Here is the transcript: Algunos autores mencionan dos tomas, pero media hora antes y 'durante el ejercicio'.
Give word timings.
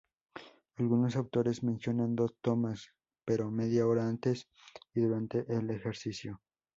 Algunos 0.77 1.15
autores 1.15 1.61
mencionan 1.61 2.15
dos 2.15 2.33
tomas, 2.41 2.89
pero 3.23 3.51
media 3.51 3.85
hora 3.85 4.07
antes 4.07 4.49
y 4.95 5.01
'durante 5.01 5.45
el 5.47 5.69
ejercicio'. 5.69 6.41